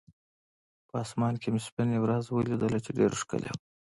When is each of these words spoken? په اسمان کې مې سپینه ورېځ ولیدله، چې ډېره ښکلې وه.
په 0.87 0.95
اسمان 1.03 1.33
کې 1.41 1.47
مې 1.53 1.61
سپینه 1.67 1.97
ورېځ 2.01 2.25
ولیدله، 2.29 2.77
چې 2.85 2.91
ډېره 2.97 3.15
ښکلې 3.21 3.49
وه. 3.51 3.59